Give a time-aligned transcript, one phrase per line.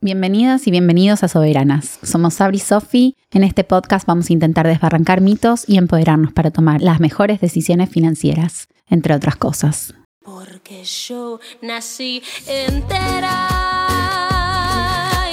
[0.00, 1.98] Bienvenidas y bienvenidos a Soberanas.
[2.04, 3.16] Somos Sabri y Sofi.
[3.32, 7.90] En este podcast vamos a intentar desbarrancar mitos y empoderarnos para tomar las mejores decisiones
[7.90, 9.94] financieras, entre otras cosas.
[10.24, 13.48] Porque yo nací entera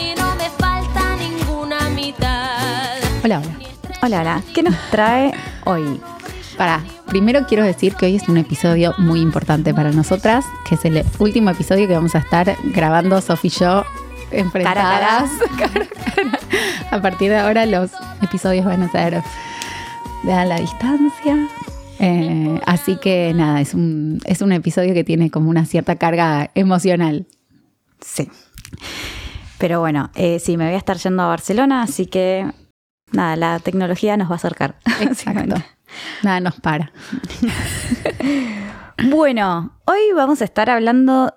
[0.01, 2.97] y no me falta ninguna mitad.
[3.23, 3.59] Hola, hola.
[4.01, 4.43] Hola, hola.
[4.55, 5.31] ¿Qué nos trae
[5.65, 6.01] hoy?
[6.57, 10.85] Para, primero quiero decir que hoy es un episodio muy importante para nosotras, que es
[10.85, 13.83] el último episodio que vamos a estar grabando Sofi y yo
[14.39, 15.29] enfrentadas.
[15.57, 15.87] cara a cara.
[16.91, 17.91] A partir de ahora los
[18.21, 19.21] episodios van a ser
[20.23, 21.47] de a la distancia.
[21.99, 26.51] Eh, así que nada, es un, es un episodio que tiene como una cierta carga
[26.55, 27.27] emocional.
[28.01, 28.29] Sí.
[29.57, 32.51] Pero bueno, eh, sí, me voy a estar yendo a Barcelona, así que
[33.11, 34.75] nada, la tecnología nos va a acercar.
[35.01, 35.55] Exacto.
[36.23, 36.91] Nada nos para.
[39.09, 41.33] Bueno, hoy vamos a estar hablando.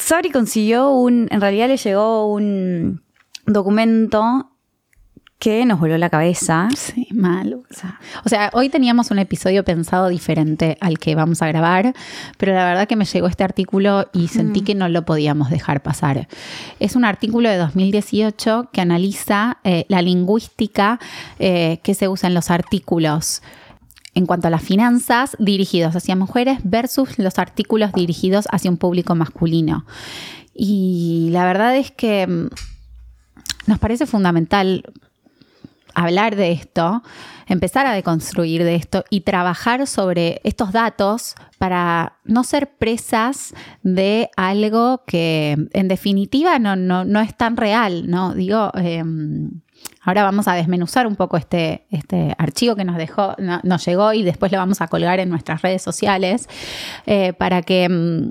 [0.00, 1.28] Sabri consiguió un.
[1.30, 3.02] En realidad le llegó un
[3.46, 4.50] documento
[5.38, 6.68] que nos voló la cabeza.
[6.76, 7.54] Sí, mal.
[8.24, 11.94] O sea, hoy teníamos un episodio pensado diferente al que vamos a grabar,
[12.36, 15.82] pero la verdad que me llegó este artículo y sentí que no lo podíamos dejar
[15.82, 16.28] pasar.
[16.78, 21.00] Es un artículo de 2018 que analiza eh, la lingüística
[21.38, 23.42] eh, que se usa en los artículos
[24.14, 29.14] en cuanto a las finanzas dirigidos hacia mujeres versus los artículos dirigidos hacia un público
[29.14, 29.84] masculino.
[30.54, 32.48] Y la verdad es que mm,
[33.66, 34.84] nos parece fundamental
[35.94, 37.02] hablar de esto,
[37.46, 44.30] empezar a deconstruir de esto y trabajar sobre estos datos para no ser presas de
[44.36, 48.34] algo que en definitiva no, no, no es tan real, ¿no?
[48.34, 49.04] Digo, eh,
[50.02, 54.12] ahora vamos a desmenuzar un poco este, este archivo que nos dejó, no, nos llegó
[54.12, 56.48] y después lo vamos a colgar en nuestras redes sociales
[57.06, 57.88] eh, para que...
[57.88, 58.30] mm,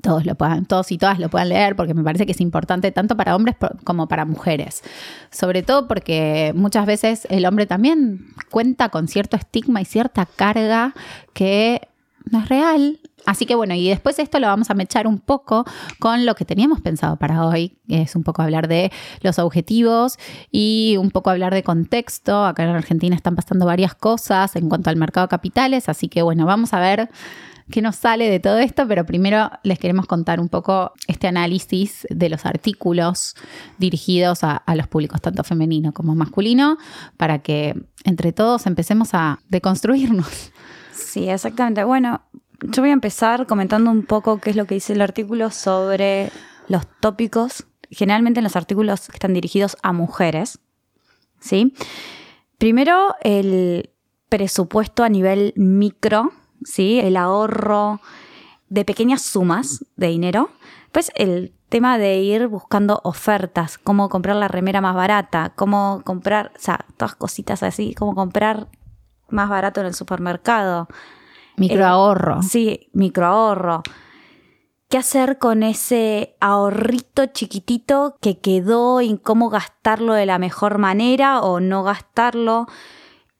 [0.00, 2.90] todos lo puedan, todos y todas lo puedan leer, porque me parece que es importante
[2.90, 4.82] tanto para hombres como para mujeres.
[5.30, 10.94] Sobre todo porque muchas veces el hombre también cuenta con cierto estigma y cierta carga
[11.32, 11.88] que
[12.30, 13.00] no es real.
[13.26, 15.64] Así que bueno, y después esto lo vamos a mechar un poco
[15.98, 18.92] con lo que teníamos pensado para hoy, que es un poco hablar de
[19.22, 20.18] los objetivos
[20.50, 22.44] y un poco hablar de contexto.
[22.44, 26.22] Acá en Argentina están pasando varias cosas en cuanto al mercado de capitales, así que
[26.22, 27.08] bueno, vamos a ver
[27.70, 32.06] qué nos sale de todo esto, pero primero les queremos contar un poco este análisis
[32.10, 33.36] de los artículos
[33.78, 36.76] dirigidos a, a los públicos, tanto femenino como masculino,
[37.16, 37.74] para que
[38.04, 40.52] entre todos empecemos a deconstruirnos.
[40.94, 41.84] Sí, exactamente.
[41.84, 42.22] Bueno,
[42.62, 46.30] yo voy a empezar comentando un poco qué es lo que dice el artículo sobre
[46.68, 50.60] los tópicos, generalmente en los artículos que están dirigidos a mujeres.
[51.40, 51.74] ¿Sí?
[52.58, 53.90] Primero, el
[54.28, 56.32] presupuesto a nivel micro,
[56.64, 57.00] ¿sí?
[57.00, 58.00] El ahorro
[58.68, 60.50] de pequeñas sumas de dinero.
[60.92, 66.52] Pues el tema de ir buscando ofertas, cómo comprar la remera más barata, cómo comprar,
[66.56, 68.68] o sea, todas cositas así, cómo comprar
[69.28, 70.88] más barato en el supermercado.
[71.56, 72.42] Microahorro.
[72.42, 73.82] Sí, microahorro.
[74.88, 81.40] ¿Qué hacer con ese ahorrito chiquitito que quedó y cómo gastarlo de la mejor manera
[81.40, 82.66] o no gastarlo?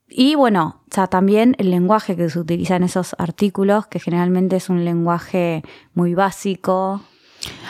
[0.09, 4.57] Y bueno, o sea, también el lenguaje que se utiliza en esos artículos, que generalmente
[4.57, 5.63] es un lenguaje
[5.93, 7.03] muy básico.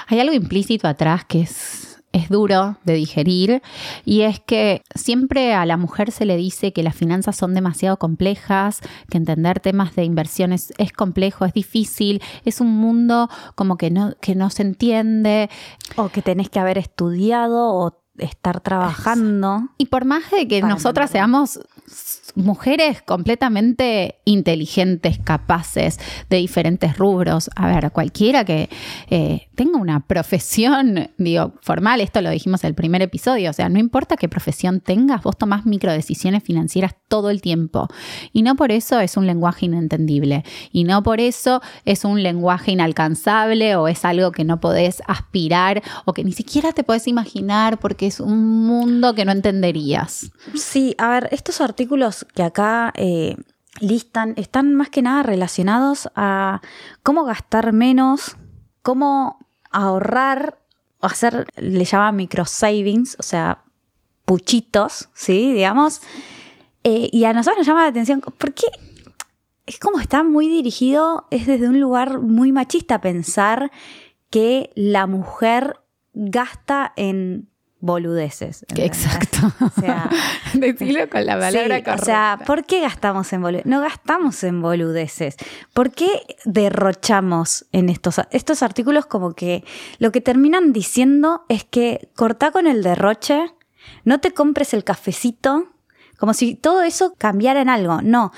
[0.08, 3.60] Hay algo implícito atrás que es, es duro de digerir
[4.04, 7.98] y es que siempre a la mujer se le dice que las finanzas son demasiado
[7.98, 8.80] complejas,
[9.10, 14.14] que entender temas de inversiones es complejo, es difícil, es un mundo como que no,
[14.20, 15.50] que no se entiende.
[15.96, 19.70] O que tenés que haber estudiado o estar trabajando.
[19.76, 21.46] Y por más de que nosotras entenderlo.
[21.46, 21.60] seamos
[22.34, 25.98] mujeres completamente inteligentes, capaces
[26.30, 28.68] de diferentes rubros, a ver, cualquiera que
[29.10, 33.68] eh, tenga una profesión, digo, formal, esto lo dijimos en el primer episodio, o sea,
[33.68, 37.88] no importa qué profesión tengas, vos tomás microdecisiones financieras todo el tiempo.
[38.32, 40.44] Y no por eso es un lenguaje inentendible.
[40.72, 45.82] Y no por eso es un lenguaje inalcanzable o es algo que no podés aspirar
[46.04, 50.30] o que ni siquiera te podés imaginar porque es un mundo que no entenderías.
[50.54, 53.36] Sí, a ver, estos artículos que acá eh,
[53.80, 56.60] listan están más que nada relacionados a
[57.02, 58.36] cómo gastar menos,
[58.84, 59.38] cómo
[59.72, 60.60] ahorrar,
[61.00, 63.64] o hacer, le llaman micro savings, o sea,
[64.24, 65.52] puchitos, ¿sí?
[65.52, 66.02] Digamos.
[66.84, 68.66] Eh, y a nosotros nos llama la atención, porque
[69.66, 73.72] es como está muy dirigido, es desde un lugar muy machista pensar
[74.30, 75.80] que la mujer
[76.12, 77.48] gasta en
[77.84, 78.64] boludeces.
[78.76, 79.52] Exacto.
[79.60, 80.08] O sea,
[80.54, 81.94] Decirlo con la palabra Sí, correcta.
[81.94, 83.66] o sea, ¿por qué gastamos en boludeces?
[83.70, 85.36] No gastamos en boludeces.
[85.74, 86.08] ¿Por qué
[86.46, 89.64] derrochamos en estos, estos artículos como que
[89.98, 93.52] lo que terminan diciendo es que cortá con el derroche,
[94.04, 95.66] no te compres el cafecito,
[96.18, 98.00] como si todo eso cambiara en algo.
[98.00, 98.32] No.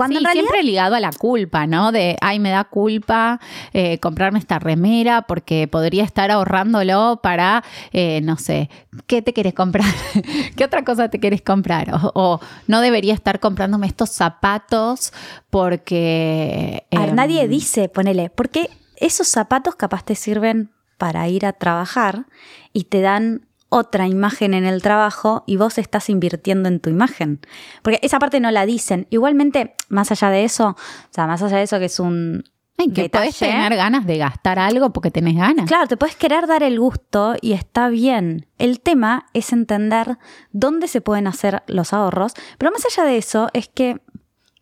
[0.00, 1.92] Cuando Sí, en realidad siempre ligado a la culpa, ¿no?
[1.92, 3.38] De, ay, me da culpa
[3.74, 7.62] eh, comprarme esta remera porque podría estar ahorrándolo para,
[7.92, 8.70] eh, no sé,
[9.06, 9.84] ¿qué te quieres comprar?
[10.56, 11.92] ¿Qué otra cosa te quieres comprar?
[11.92, 15.12] O, o no debería estar comprándome estos zapatos
[15.50, 16.86] porque...
[16.92, 21.52] A ver, em, nadie dice, ponele, porque esos zapatos capaz te sirven para ir a
[21.52, 22.24] trabajar
[22.72, 27.40] y te dan otra imagen en el trabajo y vos estás invirtiendo en tu imagen.
[27.82, 29.06] Porque esa parte no la dicen.
[29.10, 32.44] Igualmente, más allá de eso, o sea, más allá de eso que es un...
[32.76, 35.66] ay, que detalle, tener ganas de gastar algo porque tenés ganas.
[35.66, 38.46] Claro, te puedes querer dar el gusto y está bien.
[38.58, 40.18] El tema es entender
[40.50, 44.02] dónde se pueden hacer los ahorros, pero más allá de eso es que,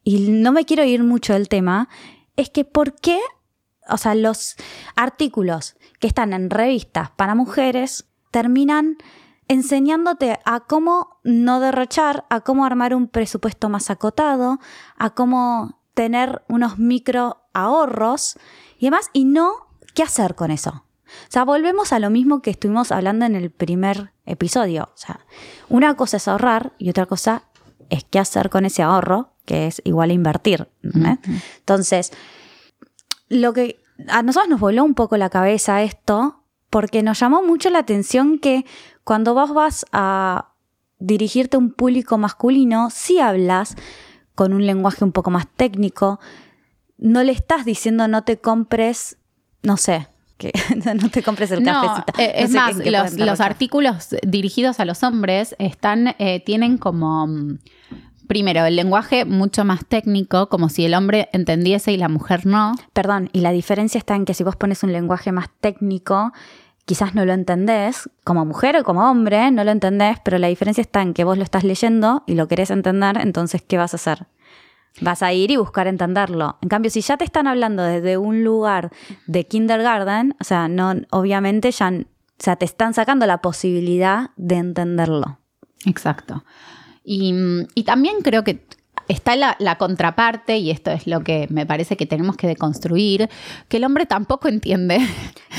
[0.04, 1.88] y no me quiero ir mucho del tema,
[2.36, 3.18] es que por qué,
[3.88, 4.56] o sea, los
[4.96, 8.04] artículos que están en revistas para mujeres
[8.38, 8.98] terminan
[9.48, 14.60] enseñándote a cómo no derrochar, a cómo armar un presupuesto más acotado,
[14.96, 18.38] a cómo tener unos micro ahorros
[18.78, 19.50] y demás, y no
[19.92, 20.84] qué hacer con eso.
[21.04, 24.84] O sea, volvemos a lo mismo que estuvimos hablando en el primer episodio.
[24.94, 25.18] O sea,
[25.68, 27.42] una cosa es ahorrar y otra cosa
[27.90, 30.68] es qué hacer con ese ahorro, que es igual a invertir.
[30.84, 32.12] Entonces,
[33.28, 36.37] lo que a nosotros nos voló un poco la cabeza esto,
[36.70, 38.64] porque nos llamó mucho la atención que
[39.04, 40.52] cuando vos vas a
[40.98, 43.76] dirigirte a un público masculino, si hablas
[44.34, 46.20] con un lenguaje un poco más técnico,
[46.98, 49.16] no le estás diciendo no te compres,
[49.62, 50.52] no sé, que
[51.00, 52.12] no te compres el cafecito.
[52.18, 52.90] eh, No es sé más, qué- qué
[53.24, 57.58] los, artículos dirigidos a los hombres están, eh, tienen como, mm,
[58.28, 62.74] primero, el lenguaje mucho más técnico, como si el hombre entendiese y la mujer no.
[62.92, 66.32] Perdón, y la diferencia está en que si vos pones un lenguaje más técnico,
[66.84, 70.82] quizás no lo entendés, como mujer o como hombre, no lo entendés, pero la diferencia
[70.82, 73.96] está en que vos lo estás leyendo y lo querés entender, entonces, ¿qué vas a
[73.96, 74.26] hacer?
[75.00, 76.58] Vas a ir y buscar entenderlo.
[76.62, 78.90] En cambio, si ya te están hablando desde un lugar
[79.26, 82.04] de kindergarten, o sea, no, obviamente ya, o
[82.38, 85.38] sea, te están sacando la posibilidad de entenderlo.
[85.86, 86.44] Exacto.
[87.08, 88.60] Y, mm, y también creo que
[89.08, 93.30] está la, la contraparte, y esto es lo que me parece que tenemos que deconstruir,
[93.68, 95.00] que el hombre tampoco entiende.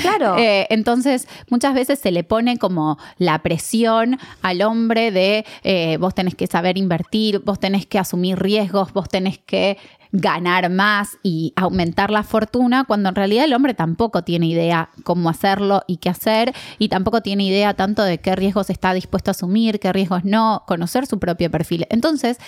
[0.00, 0.36] Claro.
[0.40, 6.14] Eh, entonces, muchas veces se le pone como la presión al hombre de eh, vos
[6.14, 9.76] tenés que saber invertir, vos tenés que asumir riesgos, vos tenés que
[10.12, 15.30] ganar más y aumentar la fortuna, cuando en realidad el hombre tampoco tiene idea cómo
[15.30, 19.32] hacerlo y qué hacer, y tampoco tiene idea tanto de qué riesgos está dispuesto a
[19.32, 21.86] asumir, qué riesgos no, conocer su propio perfil.
[21.90, 22.38] Entonces,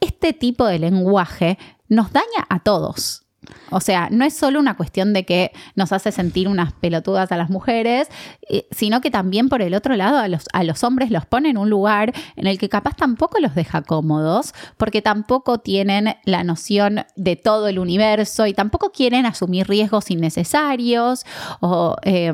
[0.00, 1.58] este tipo de lenguaje
[1.88, 3.21] nos daña a todos.
[3.70, 7.36] O sea, no es solo una cuestión de que nos hace sentir unas pelotudas a
[7.36, 8.08] las mujeres,
[8.48, 11.48] eh, sino que también por el otro lado a los, a los hombres los pone
[11.50, 16.44] en un lugar en el que capaz tampoco los deja cómodos, porque tampoco tienen la
[16.44, 21.24] noción de todo el universo y tampoco quieren asumir riesgos innecesarios
[21.60, 22.32] o, eh,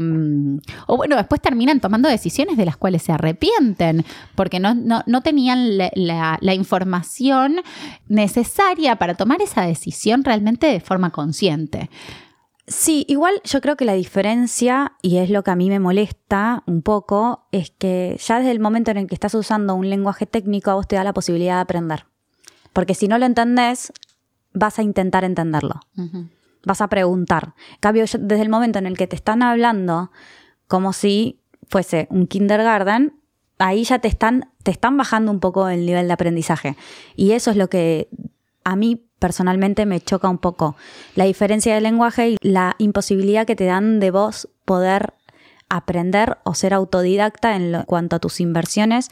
[0.87, 4.05] o bueno, después terminan tomando decisiones de las cuales se arrepienten,
[4.35, 7.61] porque no, no, no tenían la, la- la información
[8.09, 11.90] necesaria para tomar esa decisión realmente de forma consciente.
[12.66, 16.62] Sí, igual yo creo que la diferencia, y es lo que a mí me molesta
[16.66, 20.27] un poco, es que ya desde el momento en el que estás usando un lenguaje
[20.27, 22.05] técnico, a vos te da la posibilidad de aprender.
[22.74, 23.91] Porque si no lo entendés,
[24.53, 25.81] vas a intentar entenderlo.
[26.67, 27.55] Vas a preguntar.
[27.72, 30.10] En cambio, yo- desde el momento en el que te están hablando
[30.67, 33.15] como si fuese un kindergarten,
[33.58, 36.77] ahí ya te están, te están bajando un poco el nivel de aprendizaje.
[37.17, 38.08] Y eso es lo que
[38.69, 40.77] a mí personalmente me choca un poco.
[41.15, 45.15] La diferencia de lenguaje y la imposibilidad que te dan de vos poder
[45.70, 49.10] aprender o ser autodidacta en cuanto a tus inversiones,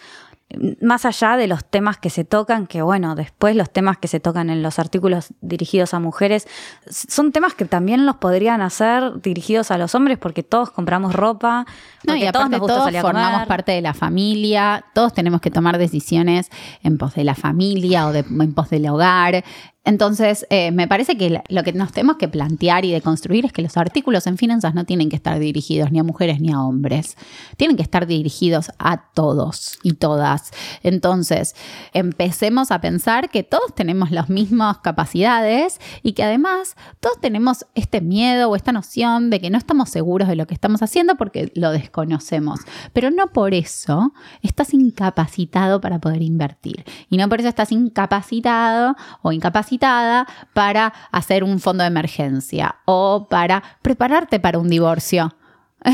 [0.80, 4.20] más allá de los temas que se tocan, que bueno, después los temas que se
[4.20, 6.46] tocan en los artículos dirigidos a mujeres,
[6.88, 11.66] son temas que también los podrían hacer dirigidos a los hombres porque todos compramos ropa,
[12.06, 15.12] No, y todos aparte nos gusta todos salir a formamos parte de la familia, todos
[15.12, 16.48] tenemos que tomar decisiones
[16.82, 19.44] en pos de la familia o de- en pos del hogar.
[19.86, 23.62] Entonces, eh, me parece que lo que nos tenemos que plantear y deconstruir es que
[23.62, 27.16] los artículos en finanzas no tienen que estar dirigidos ni a mujeres ni a hombres.
[27.56, 30.50] Tienen que estar dirigidos a todos y todas.
[30.82, 31.54] Entonces,
[31.92, 38.00] empecemos a pensar que todos tenemos las mismas capacidades y que además todos tenemos este
[38.00, 41.52] miedo o esta noción de que no estamos seguros de lo que estamos haciendo porque
[41.54, 42.58] lo desconocemos.
[42.92, 44.12] Pero no por eso
[44.42, 46.84] estás incapacitado para poder invertir.
[47.08, 49.30] Y no por eso estás incapacitado o
[49.78, 55.34] para hacer un fondo de emergencia o para prepararte para un divorcio.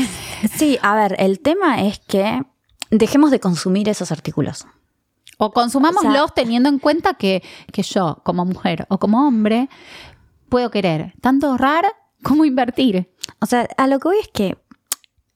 [0.57, 2.41] Sí, a ver, el tema es que
[2.89, 4.65] dejemos de consumir esos artículos.
[5.37, 9.69] O consumámoslos O sea- teniendo en cuenta que, que yo, como mujer o como hombre,
[10.49, 11.85] puedo querer tanto ahorrar
[12.23, 13.11] como invertir.
[13.39, 14.57] O sea, a lo que voy es que,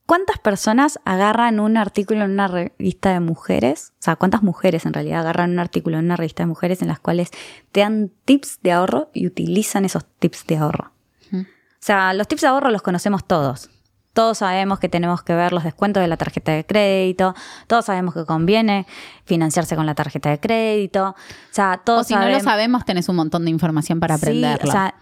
[0.07, 3.93] ¿cuántas personas agarran un artículo en una revista de mujeres?
[3.99, 6.87] O sea, ¿cuántas mujeres en realidad agarran un artículo en una revista de mujeres en
[6.87, 7.29] las cuales
[7.71, 10.91] te dan tips de ahorro y utilizan esos tips de ahorro?
[11.33, 11.45] O
[11.87, 13.69] sea, los tips de ahorro los conocemos todos.
[14.13, 17.35] Todos sabemos que tenemos que ver los descuentos de la tarjeta de crédito.
[17.67, 18.87] Todos sabemos que conviene
[19.25, 21.09] financiarse con la tarjeta de crédito.
[21.11, 21.15] O
[21.53, 24.67] sea, todos O si no lo sabemos- tenés un montón de información para Sí, aprenderlo.
[24.69, 24.95] o sea,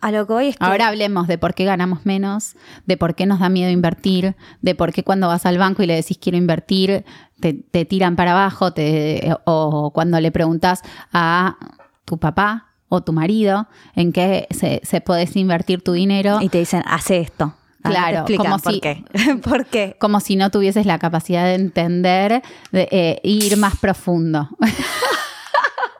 [0.00, 0.64] a lo que voy es que...
[0.64, 2.54] Ahora hablemos de por qué ganamos menos,
[2.86, 5.86] de por qué nos da miedo invertir, de por qué cuando vas al banco y
[5.86, 7.04] le decís quiero invertir,
[7.40, 11.56] te, te tiran para abajo, te- o cuando le preguntas a
[12.04, 16.58] tu papá o tu marido en qué se, se podés invertir tu dinero, Y te
[16.58, 17.54] dicen, hace esto.
[17.84, 19.04] Ah, Claro, como por si- qué.
[19.42, 19.96] ¿Por qué?
[20.00, 24.48] como si no tuvieses la capacidad de entender, de eh, ir más profundo.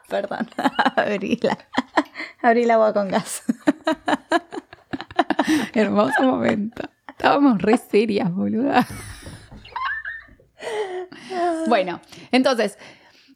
[0.09, 0.49] Perdón.
[0.97, 1.59] abrí, la,
[2.43, 3.43] abrí el agua con gas.
[5.75, 6.83] Hermoso momento.
[7.09, 8.87] Estábamos re serias, boluda.
[11.69, 12.01] Bueno,
[12.31, 12.79] entonces,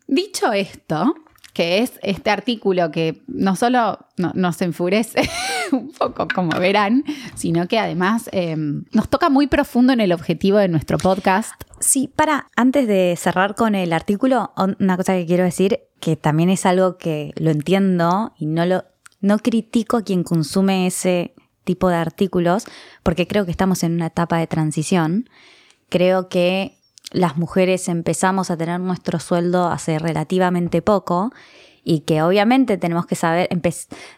[0.07, 1.15] dicho esto,
[1.53, 5.29] que es este artículo que no solo no- nos enfurece
[5.73, 10.59] un poco, como verán, sino que además eh, nos toca muy profundo en el objetivo
[10.59, 11.53] de nuestro podcast.
[11.83, 16.49] Sí, para, antes de cerrar con el artículo, una cosa que quiero decir, que también
[16.49, 18.85] es algo que lo entiendo y no lo
[19.21, 21.35] no critico a quien consume ese
[21.65, 22.65] tipo de artículos,
[23.03, 25.29] porque creo que estamos en una etapa de transición.
[25.89, 26.79] Creo que
[27.13, 31.31] las mujeres empezamos a tener nuestro sueldo hace relativamente poco
[31.85, 33.49] y que obviamente tenemos que saber,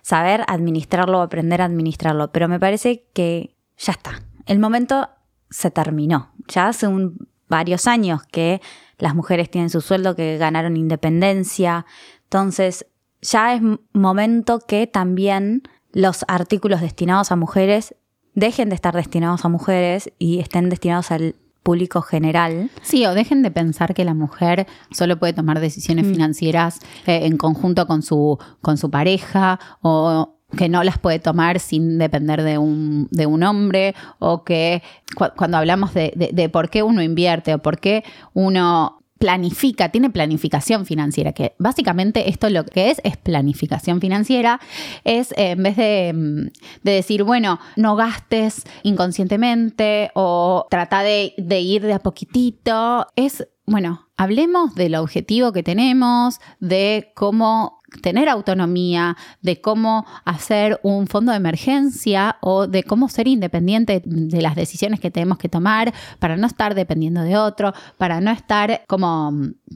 [0.03, 4.23] saber administrarlo, aprender a administrarlo, pero me parece que ya está.
[4.47, 5.09] El momento
[5.51, 6.33] se terminó.
[6.49, 8.61] Ya hace un- varios años que
[8.99, 11.87] las mujeres tienen su sueldo, que ganaron independencia.
[12.25, 12.87] Entonces,
[13.21, 17.95] ya es momento que también los artículos destinados a mujeres
[18.35, 22.71] dejen de estar destinados a mujeres y estén destinados al público general.
[22.83, 27.39] Sí, o dejen de pensar que la mujer solo puede tomar decisiones financieras eh, en
[27.39, 32.59] conjunto con su, con su pareja o que no las puede tomar sin depender de
[32.59, 34.83] un, de un hombre o que
[35.17, 39.89] cu- cuando hablamos de, de- de por qué uno invierte o por qué uno planifica,
[39.89, 44.61] tiene planificación financiera, que básicamente esto lo que es es planificación financiera,
[45.05, 46.47] es eh, en vez de, mm,
[46.83, 53.47] de decir, bueno, no gastes inconscientemente o trata de, de ir de a poquitito, es,
[53.67, 61.33] bueno, hablemos del objetivo que tenemos, de cómo tener autonomía, de cómo hacer un fondo
[61.33, 66.37] de emergencia o de cómo ser independiente de las decisiones que tenemos que tomar para
[66.37, 69.33] no estar dependiendo de otro, para no estar como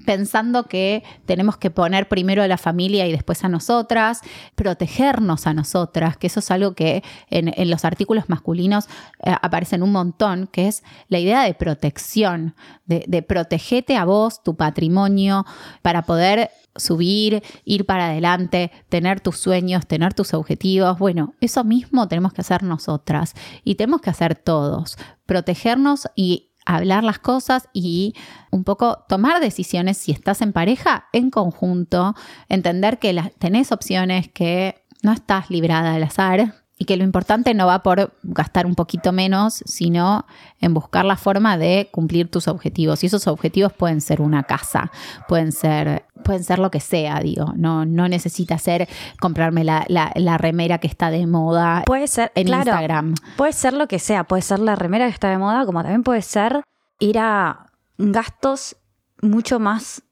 [0.07, 4.21] pensando que tenemos que poner primero a la familia y después a nosotras,
[4.55, 8.87] protegernos a nosotras, que eso es algo que en, en los artículos masculinos
[9.25, 12.55] eh, aparecen un montón, que es la idea de protección,
[12.87, 15.45] de, de protegete a vos, tu patrimonio,
[15.83, 20.99] para poder subir, ir para adelante, tener tus sueños, tener tus objetivos.
[20.99, 27.03] Bueno, eso mismo tenemos que hacer nosotras y tenemos que hacer todos, protegernos y hablar
[27.03, 28.15] las cosas y
[28.51, 32.15] un poco tomar decisiones si estás en pareja en conjunto,
[32.49, 37.55] entender que las, tenés opciones, que no estás librada al azar y que lo importante
[37.55, 40.27] no va por gastar un poquito menos, sino
[40.61, 43.03] en buscar la forma de cumplir tus objetivos.
[43.03, 44.93] Y esos objetivos pueden ser una casa,
[45.27, 47.53] pueden ser, pueden ser lo que sea, digo.
[47.57, 48.89] No, no necesita ser
[49.21, 53.15] comprarme la, la- la remera que está de moda Puede ser, en claro, Instagram.
[53.37, 56.05] Puede ser lo que sea, puede ser la remera que está de moda, como también
[56.05, 56.63] puede ser
[57.01, 57.67] ir a
[57.99, 58.77] gastos
[59.21, 60.03] mucho más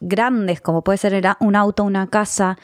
[0.00, 2.58] grandes, como puede ser un auto, una casa.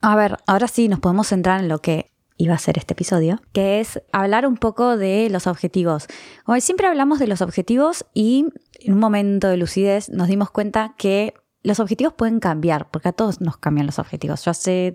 [0.00, 3.40] A ver, ahora sí nos podemos centrar en lo que iba a ser este episodio,
[3.52, 6.06] que es hablar un poco de los objetivos.
[6.44, 8.46] Como siempre hablamos de los objetivos y
[8.80, 13.12] en un momento de lucidez nos dimos cuenta que los objetivos pueden cambiar, porque a
[13.12, 14.44] todos nos cambian los objetivos.
[14.44, 14.94] Yo hace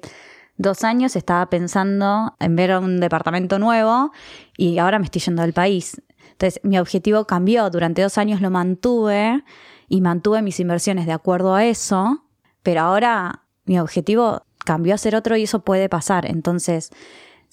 [0.58, 4.12] dos años estaba pensando en ver un departamento nuevo
[4.58, 6.02] y ahora me estoy yendo del país.
[6.32, 7.70] Entonces, mi objetivo cambió.
[7.70, 9.44] Durante dos años lo mantuve
[9.90, 12.24] y mantuve mis inversiones de acuerdo a eso,
[12.64, 16.26] pero ahora mi objetivo cambió a ser otro y eso puede pasar.
[16.26, 16.90] Entonces,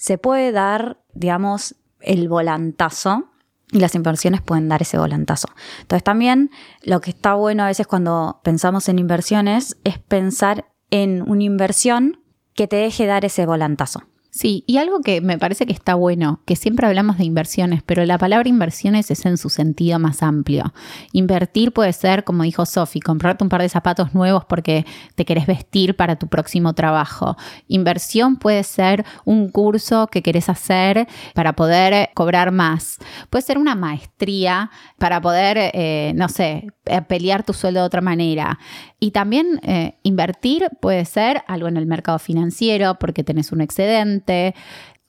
[0.00, 3.26] se puede dar, digamos, el volantazo
[3.70, 5.48] y las inversiones pueden dar ese volantazo.
[5.82, 6.50] Entonces también
[6.82, 12.24] lo que está bueno a veces cuando pensamos en inversiones es pensar en una inversión
[12.54, 14.04] que te deje dar ese volantazo.
[14.32, 18.04] Sí, y algo que me parece que está bueno, que siempre hablamos de inversiones, pero
[18.04, 20.72] la palabra inversiones es en su sentido más amplio.
[21.12, 25.46] Invertir puede ser, como dijo Sofi, comprarte un par de zapatos nuevos porque te querés
[25.46, 27.36] vestir para tu próximo trabajo.
[27.66, 32.98] Inversión puede ser un curso que querés hacer para poder cobrar más.
[33.30, 36.68] Puede ser una maestría para poder, eh, no sé,
[37.06, 38.58] pelear tu sueldo de otra manera.
[38.98, 44.54] Y también eh, invertir puede ser algo en el mercado financiero porque tenés un excedente.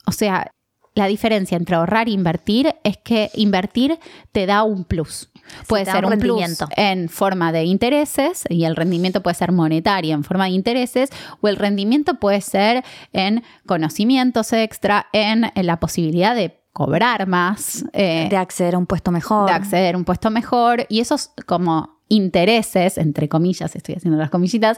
[0.06, 0.52] O sea,
[0.94, 3.98] la diferencia entre ahorrar e invertir es que invertir
[4.32, 5.30] te da un plus.
[5.68, 10.14] Puede ser un un, plus en forma de intereses y el rendimiento puede ser monetario
[10.14, 11.10] en forma de intereses
[11.42, 17.86] o el rendimiento puede ser en conocimientos extra, en, en la posibilidad de cobrar más,
[17.94, 19.48] eh, De acceder a un puesto mejor.
[19.48, 24.30] de acceder a un puesto mejor y esos como intereses, entre comillas, estoy haciendo las
[24.30, 24.78] comillitas,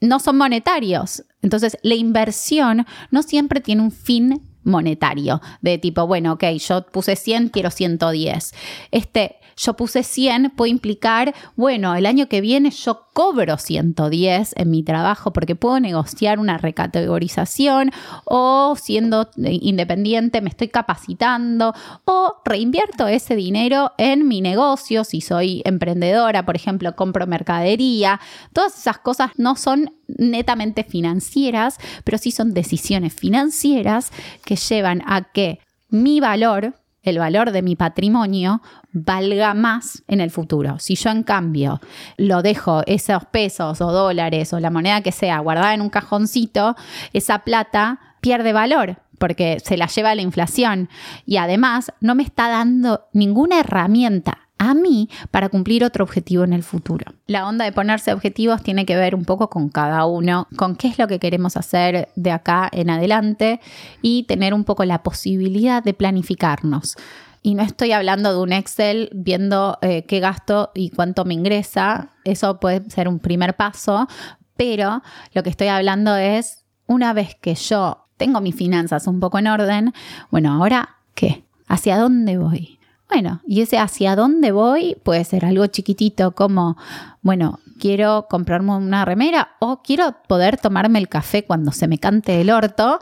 [0.00, 1.24] no son monetarios.
[1.42, 7.16] Entonces, la inversión no siempre tiene un fin monetario, de tipo, bueno, ok, yo puse
[7.16, 8.52] 100, quiero 110.
[8.90, 14.70] Este, yo puse 100 puede implicar, bueno, el año que viene yo cobro 110 en
[14.70, 17.90] mi trabajo porque puedo negociar una recategorización
[18.24, 21.74] o siendo independiente me estoy capacitando
[22.04, 28.20] o reinvierto ese dinero en mi negocio, si soy emprendedora, por ejemplo, compro mercadería.
[28.52, 34.12] Todas esas cosas no son netamente financieras, pero sí son decisiones financieras
[34.44, 35.58] que llevan a que
[35.90, 36.74] mi valor,
[37.08, 38.62] el valor de mi patrimonio,
[38.92, 40.78] valga más en el futuro.
[40.78, 41.80] Si yo en cambio
[42.16, 46.76] lo dejo esos pesos o dólares o la moneda que sea guardada en un cajoncito,
[47.12, 50.88] esa plata pierde valor porque se la lleva la inflación
[51.26, 56.52] y además no me está dando ninguna herramienta a mí para cumplir otro objetivo en
[56.52, 57.12] el futuro.
[57.26, 60.88] La onda de ponerse objetivos tiene que ver un poco con cada uno, con qué
[60.88, 63.60] es lo que queremos hacer de acá en adelante
[64.02, 66.96] y tener un poco la posibilidad de planificarnos.
[67.42, 72.10] Y no estoy hablando de un Excel viendo eh, qué gasto y cuánto me ingresa,
[72.24, 74.08] eso puede ser un primer paso,
[74.56, 79.38] pero lo que estoy hablando es, una vez que yo tengo mis finanzas un poco
[79.38, 79.94] en orden,
[80.30, 81.44] bueno, ahora, ¿qué?
[81.68, 82.77] ¿Hacia dónde voy?
[83.08, 86.76] Bueno, y ese hacia dónde voy puede ser algo chiquitito como,
[87.22, 92.40] bueno, quiero comprarme una remera o quiero poder tomarme el café cuando se me cante
[92.40, 92.98] el orto.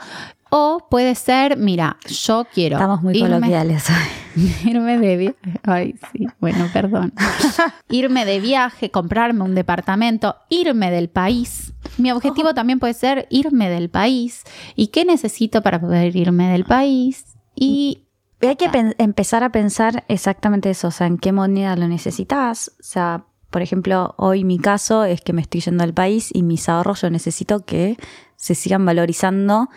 [0.48, 3.84] O puede ser, mira, yo quiero Estamos muy irme- coloquiales.
[4.64, 5.36] irme de viaje.
[5.64, 7.12] Ay, sí, bueno, perdón.
[7.90, 11.72] irme de viaje, comprarme un departamento, irme del país.
[11.98, 14.44] Mi objetivo también puede ser irme del país.
[14.76, 17.24] ¿Y qué necesito para poder irme del país?
[17.56, 18.05] Y
[18.42, 22.72] hay que pen- empezar a pensar exactamente eso, o sea, en qué moneda lo necesitas.
[22.80, 26.42] O sea, por ejemplo, hoy mi caso es que me estoy yendo al país y
[26.42, 27.96] mis ahorros yo necesito que
[28.36, 29.68] se sigan valorizando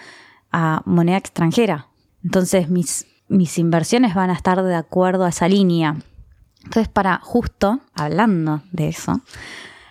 [0.51, 1.87] a moneda extranjera.
[2.23, 5.95] Entonces mis, mis inversiones van a estar de acuerdo a esa línea.
[6.65, 9.21] Entonces, para justo, hablando de eso,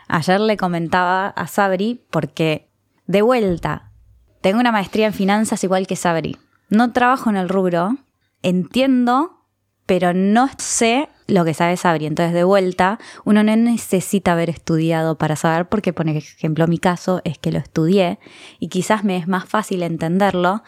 [0.06, 2.68] ayer le comentaba a Sabri porque
[3.06, 3.92] de vuelta,
[4.42, 6.36] tengo una maestría en finanzas igual que Sabri.
[6.68, 7.96] No trabajo en el rubro,
[8.42, 9.38] entiendo,
[9.86, 12.06] pero no sé lo que sabe Sabri.
[12.06, 17.20] Entonces, de vuelta, uno no necesita haber estudiado para saber, porque, por ejemplo, mi caso
[17.24, 18.18] es que lo estudié
[18.58, 20.62] y quizás me es más fácil entenderlo.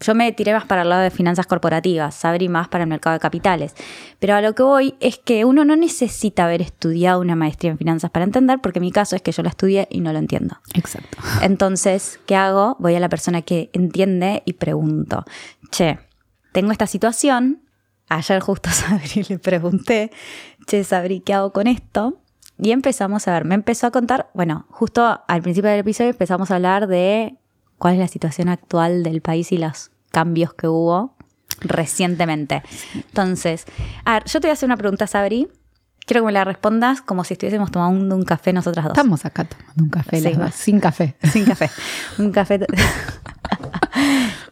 [0.00, 3.14] Yo me tiré más para el lado de finanzas corporativas, Sabri más para el mercado
[3.14, 3.74] de capitales.
[4.18, 7.78] Pero a lo que voy es que uno no necesita haber estudiado una maestría en
[7.78, 10.58] finanzas para entender, porque mi caso es que yo lo estudié y no lo entiendo.
[10.74, 11.16] exacto.
[11.40, 12.76] Entonces, ¿qué hago?
[12.78, 15.24] Voy a la persona que entiende y pregunto,
[15.70, 15.98] che,
[16.58, 17.62] tengo esta situación.
[18.08, 20.10] Ayer justo a Sabri le pregunté,
[20.66, 22.20] che, Sabri, ¿qué hago con esto?
[22.60, 26.50] Y empezamos a ver, me empezó a contar, bueno, justo al principio del episodio empezamos
[26.50, 27.36] a hablar de
[27.78, 31.14] cuál es la situación actual del país y los cambios que hubo
[31.60, 32.64] recientemente.
[32.94, 33.64] Entonces,
[34.04, 35.46] a ver, yo te voy a hacer una pregunta, Sabri.
[36.04, 38.92] Quiero que me la respondas como si estuviésemos tomando un café nosotras dos.
[38.94, 40.44] Estamos acá tomando un café, Sí, las va.
[40.46, 41.14] dos, sin café.
[41.30, 41.70] Sin café.
[42.18, 42.58] Un café.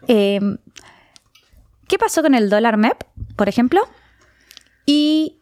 [0.09, 0.40] Eh,
[1.88, 3.03] ¿Qué pasó con el dólar MEP,
[3.37, 3.81] por ejemplo?
[4.85, 5.40] ¿Y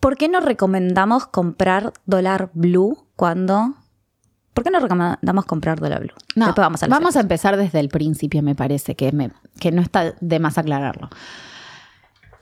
[0.00, 3.74] por qué no recomendamos comprar dólar blue cuando
[4.54, 6.14] ¿Por qué no recomendamos comprar dólar blue?
[6.34, 9.70] No, Después vamos vamos, a a empezar desde el principio, me parece, que, me- que
[9.70, 11.10] no está de más aclararlo.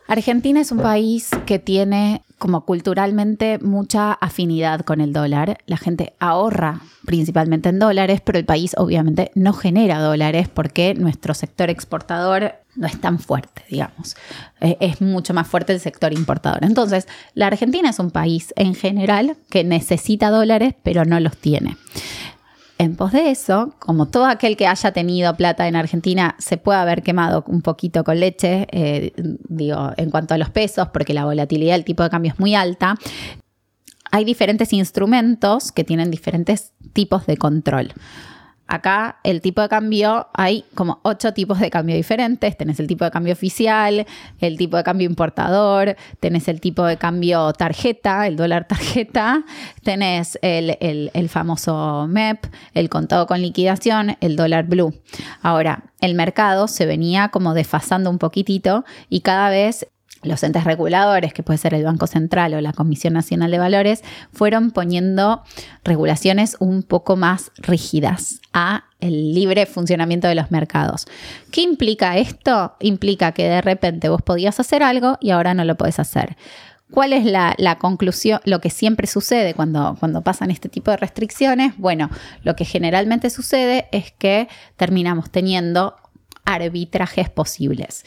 [0.07, 5.59] Argentina es un país que tiene como culturalmente mucha afinidad con el dólar.
[5.67, 11.33] La gente ahorra principalmente en dólares, pero el país obviamente no genera dólares porque nuestro
[11.33, 14.17] sector exportador no es tan fuerte, digamos.
[14.61, 16.65] Eh, Es mucho más fuerte el sector importador.
[16.65, 21.77] Entonces, la Argentina es un país en general que necesita dólares, pero no los tiene.
[22.77, 26.81] En pos de eso, como todo aquel que haya tenido plata en Argentina se puede
[26.81, 29.13] haber quemado un poquito con leche, eh,
[29.49, 32.57] digo, en cuanto a los pesos, porque la volatilidad del tipo de cambio es muy
[32.57, 32.97] alta,
[34.11, 37.93] hay diferentes instrumentos que tienen diferentes tipos de control.
[38.67, 42.57] Acá el tipo de cambio, hay como ocho tipos de cambio diferentes.
[42.57, 44.07] Tenés el tipo de cambio oficial,
[44.41, 49.45] el tipo de cambio importador, tenés el tipo de cambio tarjeta, el dólar tarjeta,
[49.83, 54.95] tenés el, el- el famoso MEP, el contado con liquidación, el dólar blue.
[55.43, 59.87] Ahora, el mercado se venía como desfasando un poquitito y cada vez
[60.25, 64.03] los entes reguladores, que puede ser el Banco Central o la Comisión Nacional de Valores,
[64.33, 65.43] fueron poniendo
[65.85, 71.07] regulaciones un poco más rígidas a el libre funcionamiento de los mercados.
[71.51, 72.75] ¿Qué implica esto?
[72.81, 76.37] Implica que de repente vos podías hacer algo y ahora no lo podés hacer.
[76.91, 78.41] ¿Cuál es la, la conclusión?
[78.45, 82.11] Lo que siempre sucede cuando, cuando pasan este tipo de restricciones, bueno,
[82.43, 85.97] lo que generalmente sucede es que terminamos teniendo
[86.45, 88.05] arbitrajes posibles.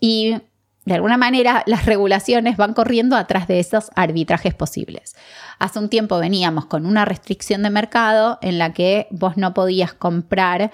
[0.00, 0.36] Y
[0.88, 5.14] de alguna manera las regulaciones van corriendo atrás de esos arbitrajes posibles.
[5.58, 9.92] Hace un tiempo veníamos con una restricción de mercado en la que vos no podías
[9.92, 10.70] comprar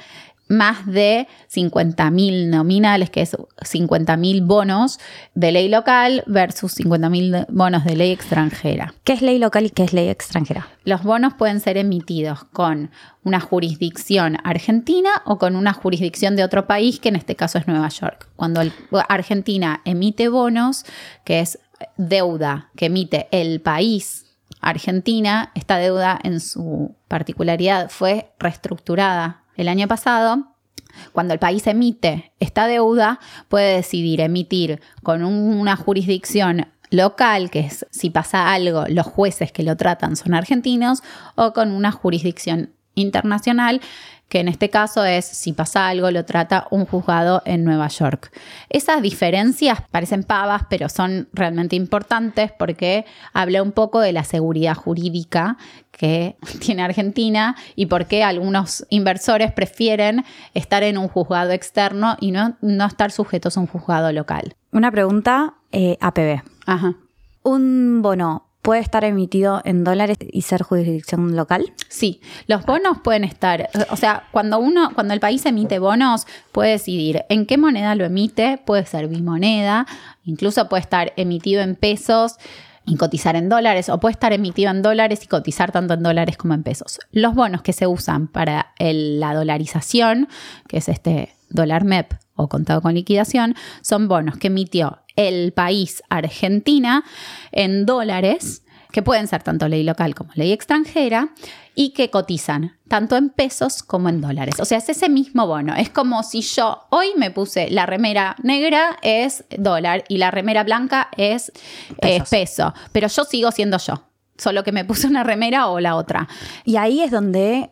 [0.49, 4.99] más de 50.000 nominales, que es 50.000 bonos
[5.35, 8.95] de ley local versus 50.000 bonos de ley extranjera.
[9.05, 10.69] ¿Qué es ley local y qué es ley extranjera?
[10.85, 12.91] Los bonos pueden ser emitidos con
[13.23, 17.67] una jurisdicción argentina o con una jurisdicción de otro país, que en este caso es
[17.67, 18.29] Nueva York.
[18.37, 18.73] Cuando el-
[19.09, 20.85] Argentina emite bonos,
[21.25, 21.59] que es
[21.97, 24.27] deuda que emite el país
[24.61, 30.49] Argentina, esta deuda en su particularidad fue reestructurada el año pasado.
[31.13, 37.61] Cuando el país emite esta deuda, puede decidir emitir con un- una jurisdicción local, que
[37.61, 41.03] es si pasa algo, los jueces que lo tratan son argentinos,
[41.35, 43.81] o con una jurisdicción internacional,
[44.29, 48.33] que en este caso es si pasa algo, lo trata un juzgado en Nueva York.
[48.69, 54.75] Esas diferencias parecen pavas, pero son realmente importantes porque habla un poco de la seguridad
[54.75, 55.57] jurídica
[55.91, 62.31] que tiene Argentina y por qué algunos inversores prefieren estar en un juzgado externo y
[62.31, 64.57] no, no estar sujetos a un juzgado local.
[64.73, 66.43] Una pregunta eh, APB.
[66.67, 66.95] Ajá.
[67.43, 71.75] ¿Un bono puede estar emitido en dólares y ser jurisdicción local?
[71.91, 76.71] Sí, los bonos pueden estar, o sea, cuando uno, cuando el país emite bonos, puede
[76.71, 79.87] decidir en qué moneda lo emite, puede ser bimoneda,
[80.25, 82.37] incluso puede estar emitido en pesos
[82.87, 86.39] y cotizar en dólares, o puede estar emitido en dólares y cotizar tanto en dólares
[86.39, 87.01] como en pesos.
[87.13, 90.29] Los bonos que se usan para el- la dolarización,
[90.69, 96.03] que es este dólar MEP o contado con liquidación, son bonos que emitió el país
[96.09, 97.05] Argentina
[97.53, 101.31] en dólares que pueden ser tanto ley local como ley extranjera
[101.75, 104.55] y que cotizan tanto en pesos como en dólares.
[104.61, 105.75] O sea, es ese mismo bono.
[105.75, 110.63] Es como si yo hoy me puse la remera negra es dólar y la remera
[110.63, 111.51] blanca es
[112.03, 114.05] eh, peso, pero yo sigo siendo yo.
[114.39, 116.29] Solo que me puse una remera o la otra.
[116.65, 117.71] Y ahí es donde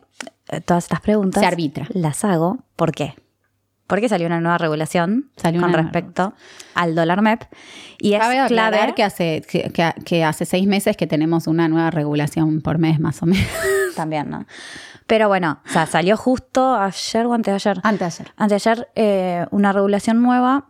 [0.49, 1.87] eh, todas estas preguntas Se arbitra.
[1.93, 2.59] las hago.
[2.75, 3.15] ¿Por qué?
[3.87, 6.33] Porque salió una nueva regulación Salió con nueva respecto
[6.73, 7.43] al dólar MEP.
[7.99, 11.91] Y es clave que hace, que, que- que hace seis meses que tenemos una nueva
[11.91, 13.45] regulación por mes más o menos.
[13.95, 14.45] también, ¿no?
[15.05, 17.81] Pero bueno, o sea, salió justo ayer o antes de ayer.
[17.83, 18.33] Antes de ayer.
[18.37, 20.69] Antes de ayer, eh, una regulación nueva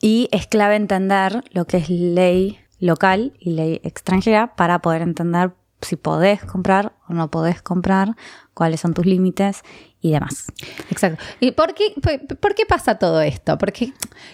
[0.00, 5.52] y es clave entender lo que es ley local y ley extranjera para poder entender
[5.80, 8.16] si podés comprar o no podés comprar,
[8.54, 9.62] cuáles son tus límites
[10.00, 10.46] y demás.
[10.90, 11.22] Exacto.
[11.40, 11.94] ¿Y por qué,
[12.40, 13.58] por, qué pasa todo esto?
[13.58, 13.92] Porque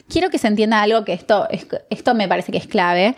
[0.09, 3.17] quiero que se entienda algo que esto, es- esto me parece que es clave.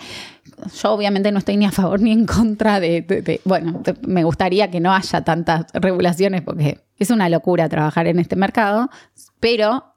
[0.82, 4.80] Yo obviamente no estoy ni a favor ni en contra de, bueno, me gustaría que
[4.80, 8.88] no haya tantas regulaciones porque es una locura trabajar en este mercado,
[9.40, 9.91] pero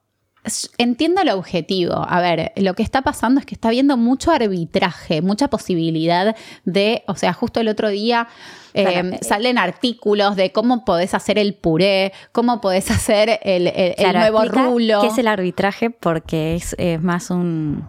[0.78, 1.94] entiendo el objetivo.
[2.08, 7.02] A ver, lo que está pasando es que está habiendo mucho arbitraje, mucha posibilidad de,
[7.06, 8.28] o sea, justo el otro día
[8.74, 13.66] eh, Claro, eh, salen artículos de cómo podés hacer el puré, cómo podés hacer el,
[13.68, 15.00] el- nuevo rulo.
[15.00, 15.90] ¿Qué es el arbitraje?
[15.90, 17.88] Porque es, es más un.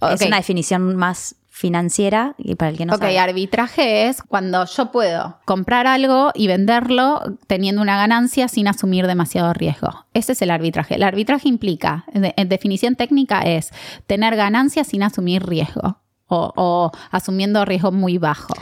[0.00, 3.18] Es una definición más financiera y para el que no ok, sabe.
[3.18, 9.52] arbitraje es cuando yo puedo comprar algo y venderlo teniendo una ganancia sin asumir demasiado
[9.52, 10.06] riesgo.
[10.14, 10.94] Ese es el arbitraje.
[10.94, 13.72] El arbitraje implica, en definición técnica, es
[14.06, 18.54] tener ganancias sin asumir riesgo o, o asumiendo riesgo muy bajo.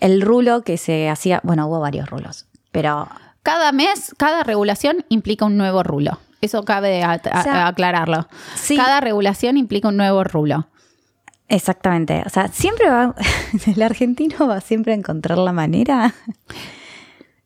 [0.00, 3.08] El rulo que se hacía, bueno, hubo varios rulos, pero
[3.42, 6.18] Cada mes, cada regulación implica un nuevo rulo.
[6.42, 8.28] Eso cabe a- a- O sea, aclararlo.
[8.56, 8.76] sí.
[8.76, 10.66] Cada regulación implica un nuevo rulo.
[11.52, 13.14] Exactamente, o sea, siempre va,
[13.66, 16.14] el argentino va siempre a encontrar la manera.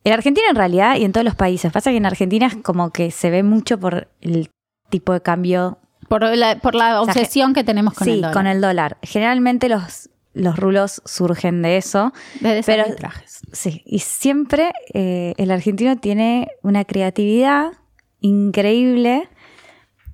[0.04, 2.90] El argentino en realidad y en todos los países, pasa que en Argentina es como
[2.90, 4.50] que se ve mucho por el
[4.88, 8.32] tipo de cambio Por la, por la sea, obsesión que tenemos con sí, el dólar.
[8.34, 8.98] con el dólar.
[9.02, 12.12] Generalmente los, los rulos surgen de eso.
[12.40, 13.40] de pero- desarbitrajes.
[13.52, 17.72] Sí, y siempre eh, el argentino tiene una creatividad
[18.20, 19.28] increíble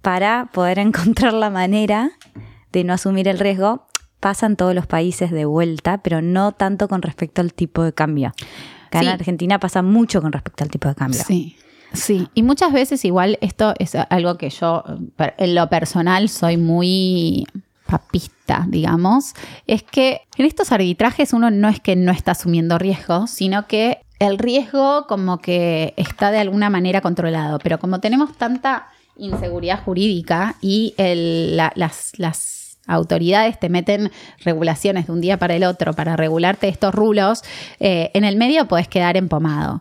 [0.00, 2.12] para poder encontrar la manera
[2.72, 3.86] de no asumir el riesgo.
[4.20, 8.32] Pasan todos los países de vuelta, pero no tanto con respecto al tipo de cambio.
[8.86, 9.06] Acá Sí.
[9.06, 11.20] en Argentina pasa mucho con respecto al tipo de cambio.
[11.26, 11.56] Sí,
[11.92, 12.28] sí.
[12.34, 14.84] Y muchas veces igual esto es algo que yo,
[15.38, 17.46] en lo personal, soy muy
[17.86, 19.34] papista, digamos,
[19.66, 23.98] es que en estos arbitrajes uno no es que no está asumiendo riesgo, sino que
[24.18, 30.54] el riesgo como que está de alguna manera controlado, pero como tenemos tanta inseguridad jurídica
[30.62, 34.10] y el- la- las, las autoridades te meten
[34.44, 37.42] regulaciones de un día para el otro para regularte estos rulos,
[37.80, 39.80] eh, en el medio podés quedar empomado.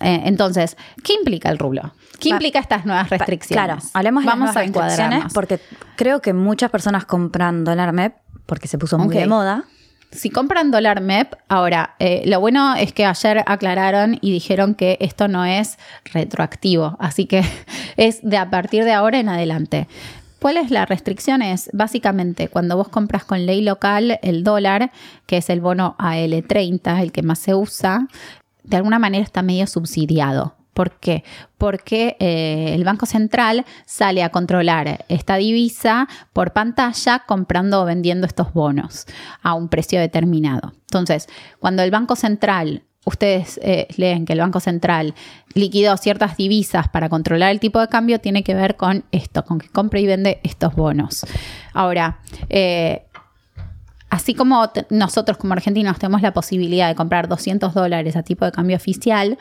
[0.00, 1.92] Eh, entonces, ¿qué implica el rulo?
[2.20, 3.64] ¿Qué implica estas nuevas restricciones?
[3.64, 5.32] Claro, hablemos de Vamos las a nuevas restricciones encuadrarnos.
[5.32, 5.60] porque
[5.96, 8.14] creo que muchas personas compran dólar MEP
[8.46, 9.14] porque se puso muy Ok.
[9.14, 9.64] de moda.
[10.10, 14.96] Si compran dólar MEP, ahora, eh, lo bueno es que ayer aclararon y dijeron que
[15.00, 15.78] esto no es
[16.12, 17.42] retroactivo, así que
[17.96, 19.86] es de a partir de ahora en adelante.
[20.40, 21.42] ¿Cuál es la restricción?
[21.42, 24.92] Es básicamente cuando vos compras con ley local el dólar,
[25.26, 28.06] que es el bono AL30, el que más se usa,
[28.62, 30.54] de alguna manera está medio subsidiado.
[30.74, 31.24] ¿Por qué?
[31.56, 38.28] Porque eh, el Banco Central sale a controlar esta divisa por pantalla comprando o vendiendo
[38.28, 39.06] estos bonos
[39.42, 40.72] a un precio determinado.
[40.82, 41.26] Entonces,
[41.58, 45.14] cuando el Banco Central, ustedes eh, leen que el Banco Central
[45.54, 49.58] liquidó ciertas divisas para controlar el tipo de cambio, tiene que ver con esto, con
[49.58, 51.26] que compra y vende estos bonos.
[51.72, 53.04] Ahora, eh,
[54.10, 58.52] Así como nosotros como argentinos tenemos la posibilidad de comprar 200 dólares a tipo de
[58.52, 59.36] cambio oficial,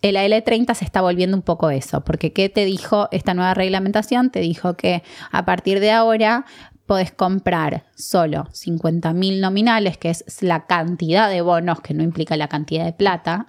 [0.00, 4.30] el AL30 se está volviendo un poco eso, porque ¿qué te dijo esta nueva reglamentación?
[4.30, 6.46] Te dijo que a partir de ahora
[6.86, 12.36] podés comprar solo 50 mil nominales, que es la cantidad de bonos, que no implica
[12.36, 13.46] la cantidad de plata,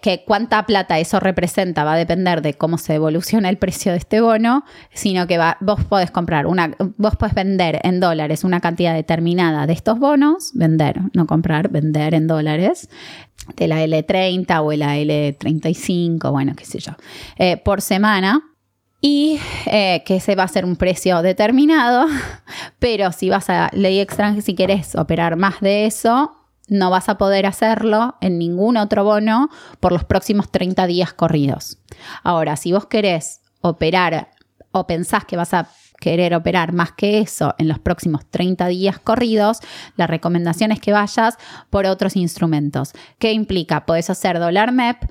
[0.00, 3.98] que cuánta plata eso representa va a depender de cómo se evoluciona el precio de
[3.98, 8.94] este bono, sino que vos podés comprar una, vos podés vender en dólares una cantidad
[8.94, 12.88] determinada de estos bonos, vender, no comprar, vender en dólares,
[13.56, 16.92] de la L30 o la L35, bueno, qué sé yo,
[17.36, 18.42] eh, por semana.
[19.00, 22.06] Y eh, que ese va a ser un precio determinado,
[22.78, 26.34] pero si vas a ley extranjera, si querés operar más de eso,
[26.68, 31.78] no vas a poder hacerlo en ningún otro bono por los próximos 30 días corridos.
[32.22, 34.30] Ahora, si vos querés operar
[34.72, 35.68] o pensás que vas a
[36.00, 39.60] querer operar más que eso en los próximos 30 días corridos,
[39.96, 41.36] la recomendación es que vayas
[41.70, 42.92] por otros instrumentos.
[43.18, 43.86] ¿Qué implica?
[43.86, 45.04] Podés hacer dólar MEP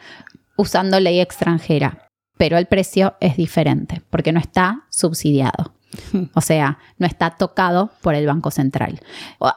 [0.56, 2.07] usando ley extranjera,
[2.38, 5.74] pero el precio es diferente porque no está subsidiado.
[6.34, 9.00] O sea, no está tocado por el Banco Central.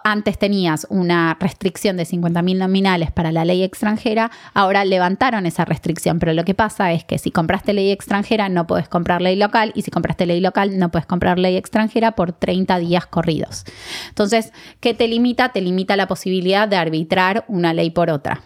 [0.04, 5.64] Antes tenías una restricción de 50 mil nominales para la ley extranjera, ahora levantaron esa
[5.64, 9.36] restricción, pero lo que pasa es que si compraste ley extranjera no puedes comprar ley
[9.36, 13.64] local y si compraste ley local no puedes comprar ley extranjera por 30 días corridos.
[14.08, 15.50] Entonces, ¿qué te limita?
[15.50, 18.42] Te limita la posibilidad de arbitrar una ley por otra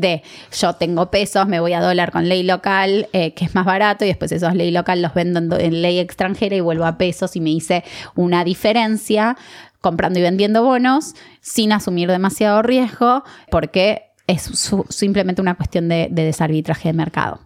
[0.00, 0.22] de
[0.58, 4.04] yo tengo pesos, me voy a dólar con ley local, eh, que es más barato,
[4.04, 7.40] y después esos ley local los vendo en, ley extranjera y vuelvo a pesos y
[7.40, 7.84] me hice
[8.14, 9.36] una diferencia
[9.80, 14.50] comprando y vendiendo bonos sin asumir demasiado riesgo, porque es
[14.88, 17.40] simplemente una cuestión de, de desarbitraje de mercado.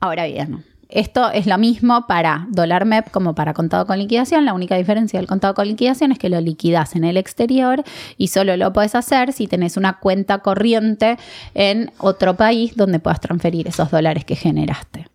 [0.00, 4.44] Ahora bien, esto es lo mismo para dólar MEP como para contado con liquidación.
[4.44, 7.82] La única diferencia del contado con liquidación es que lo liquidas en el exterior
[8.16, 11.18] y solo lo puedes hacer si tenés una cuenta corriente
[11.54, 15.08] en otro país donde puedas transferir esos dólares que generaste.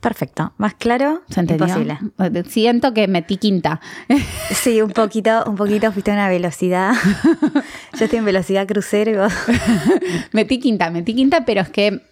[0.00, 0.52] Perfecto.
[0.58, 1.98] Más claro, imposible.
[2.46, 3.80] Siento que metí quinta.
[4.52, 6.92] Sí, un poquito, un poquito fuiste a una velocidad.
[7.98, 9.32] Yo estoy en velocidad crucero y vos.
[10.32, 12.02] metí quinta, metí quinta, pero es que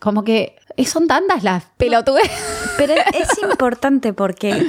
[0.00, 2.30] como que son tantas las pelotudes.
[2.76, 4.66] Pero es importante porque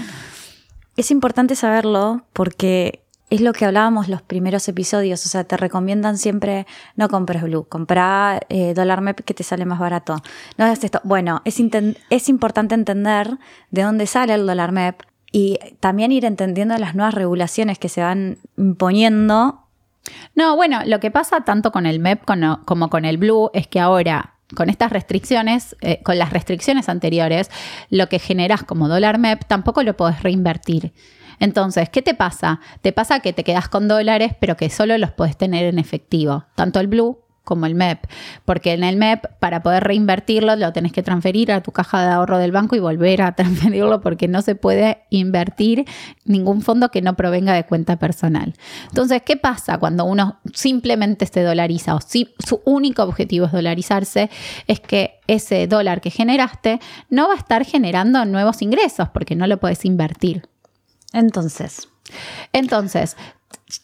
[0.96, 6.18] es importante saberlo porque es lo que hablábamos los primeros episodios, o sea, te recomiendan
[6.18, 6.66] siempre
[6.96, 10.16] no compres Blue, compra eh, dólar MEP que te sale más barato.
[10.58, 11.02] No hagas esto.
[11.04, 11.62] Bueno, es,
[12.10, 13.38] es importante entender
[13.70, 18.02] de dónde sale el dólar MEP y también ir entendiendo las nuevas regulaciones que se
[18.02, 19.64] van imponiendo.
[20.36, 22.24] No, bueno, lo que pasa tanto con el MEP
[22.66, 27.50] como con el Blue es que ahora, con estas restricciones, eh, con las restricciones anteriores,
[27.90, 30.94] lo que generas como dólar MEP tampoco lo podés reinvertir.
[31.40, 32.62] Entonces, ¿qué te pasa?
[32.82, 36.46] Te pasa que te quedas con dólares, pero que solo los podés tener en efectivo,
[36.56, 38.06] tanto el Blue como el MEP,
[38.44, 42.10] porque en el MEP para poder reinvertirlo lo tenés que transferir a tu caja de
[42.12, 45.86] ahorro del banco y volver a transferirlo porque no se puede invertir
[46.26, 48.54] ningún fondo que no provenga de cuenta personal.
[48.90, 54.30] Entonces, ¿qué pasa cuando uno simplemente se dolariza o si su único objetivo es dolarizarse?
[54.68, 59.48] Es que ese dólar que generaste no va a estar generando nuevos ingresos porque no
[59.48, 60.50] lo puedes invertir.
[61.14, 61.88] Entonces,
[62.52, 63.16] Entonces,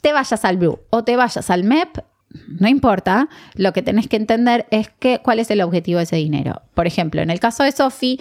[0.02, 2.00] te vayas al Blue o te vayas al MEP,
[2.48, 6.16] no importa, lo que tenés que entender es que, cuál es el objetivo de ese
[6.16, 6.62] dinero.
[6.74, 8.20] Por ejemplo, en el caso de Sofi,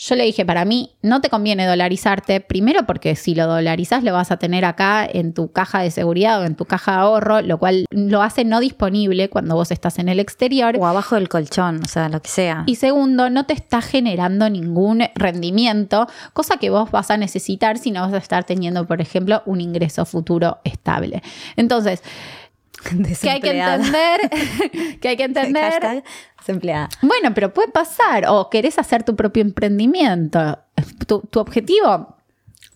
[0.00, 4.12] yo le dije, para mí no te conviene dolarizarte, primero porque si lo dolarizas lo
[4.12, 7.42] vas a tener acá en tu caja de seguridad o en tu caja de ahorro,
[7.42, 10.76] lo cual lo hace no disponible cuando vos estás en el exterior.
[10.78, 12.62] o abajo del colchón, o sea, lo que sea.
[12.66, 17.90] Y segundo, no te está generando ningún rendimiento, cosa que vos vas a necesitar si
[17.90, 21.22] no vas a estar teniendo, por ejemplo, un ingreso futuro estable.
[21.56, 22.04] Entonces,
[23.20, 24.20] que hay que entender,
[25.00, 25.72] que hay que entender.
[25.72, 26.04] Hashtag
[26.38, 26.88] desempleada.
[27.02, 30.58] Bueno, pero puede pasar, o querés hacer tu propio emprendimiento.
[31.06, 32.16] Tu, tu objetivo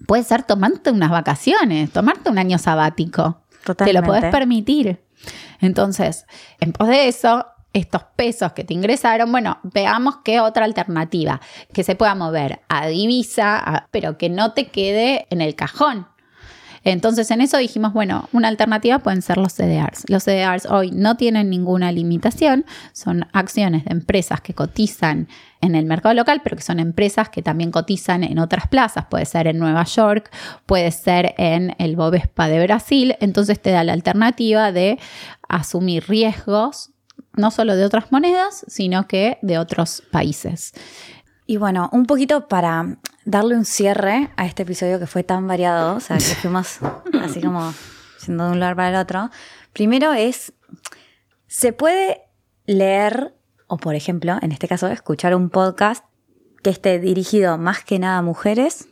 [0.07, 3.43] puede ser tomarte unas vacaciones, tomarte un año sabático.
[3.61, 4.01] Te Totalmente.
[4.01, 5.01] lo podés permitir.
[5.61, 6.27] Entonces,
[6.61, 11.41] en pos de eso, estos pesos que te ingresaron, bueno, veamos qué otra alternativa
[11.73, 16.09] que se pueda mover a divisa, a- pero que no te quede en el cajón.
[16.85, 20.05] Entonces en eso dijimos, bueno, una alternativa pueden ser los CDRs.
[20.09, 25.29] Los CDRs hoy no tienen ninguna limitación, son acciones de empresas que cotizan
[25.61, 29.25] en el mercado local, pero que son empresas que también cotizan en otras plazas, puede
[29.27, 30.31] ser en Nueva York,
[30.67, 34.99] puede ser en el Bovespa de Brasil, entonces te da la alternativa de
[35.49, 36.91] asumir riesgos
[37.35, 40.75] no solo de otras monedas, sino que de otros países.
[41.53, 45.97] Y bueno, un poquito para darle un cierre a este episodio que fue tan variado,
[45.97, 46.79] o sea, que fuimos
[47.21, 47.75] así como
[48.27, 49.29] yendo de un lugar para el otro.
[49.75, 50.55] Primero es,
[51.49, 52.23] se puede
[52.65, 53.35] leer,
[53.67, 56.07] o por ejemplo, en este caso, escuchar un podcast
[56.63, 58.89] que esté dirigido más que nada a mujeres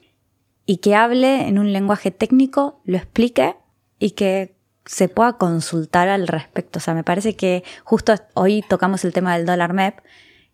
[0.66, 3.56] y que hable en un lenguaje técnico, lo explique
[3.98, 6.78] y que se pueda consultar al respecto.
[6.78, 10.00] O sea, me parece que justo hoy tocamos el tema del dólar MEP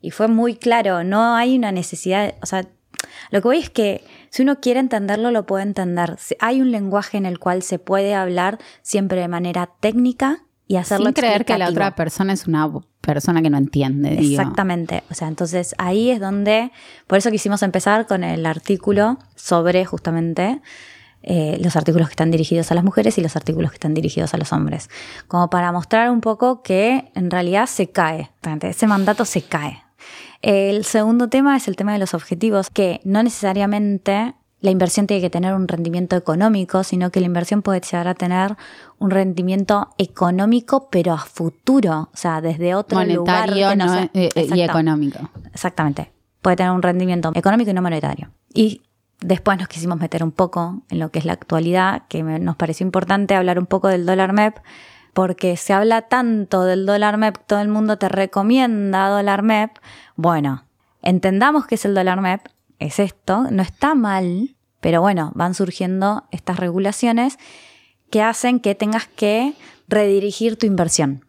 [0.01, 2.67] y fue muy claro, no hay una necesidad, o sea,
[3.31, 6.17] lo que voy es que si uno quiere entenderlo, lo puede entender.
[6.41, 11.07] Hay un lenguaje en el cual se puede hablar siempre de manera técnica y hacerlo
[11.07, 14.11] Sin creer que la otra persona es una persona que no entiende.
[14.11, 14.41] digo.
[14.41, 15.05] Exactamente.
[15.11, 16.73] O sea, entonces ahí es donde,
[17.07, 20.61] por eso quisimos empezar con el artículo sobre justamente
[21.23, 24.35] eh, los artículos que están dirigidos a las mujeres y los artículos que están dirigidos
[24.35, 24.91] a los hombres.
[25.29, 28.31] Como para mostrar un poco que en realidad se cae,
[28.63, 29.86] ese mandato se cae.
[30.43, 35.21] El segundo tema es el tema de los objetivos, que no necesariamente la inversión tiene
[35.21, 38.57] que tener un rendimiento económico, sino que la inversión puede llegar a tener
[38.99, 43.93] un rendimiento económico, pero a futuro, o sea, desde otro lugar Monetario que no no-
[43.93, 45.31] sea- eh, eh, y económico.
[45.53, 46.11] Exactamente.
[46.43, 48.31] Puede tener un rendimiento económico y no monetario.
[48.53, 48.83] Y
[49.21, 52.57] después nos quisimos meter un poco en lo que es la actualidad, que me- nos
[52.57, 54.57] pareció importante hablar un poco del dólar MEP,
[55.17, 59.71] porque se habla tanto del dólar MEP, todo el mundo te recomienda dólar MEP.
[60.15, 60.67] Bueno,
[61.01, 62.43] entendamos qué es el dólar MEP,
[62.79, 67.39] es esto, no está mal, pero bueno, van surgiendo estas regulaciones
[68.11, 69.55] que hacen que tengas que
[69.89, 71.25] redirigir tu inversión.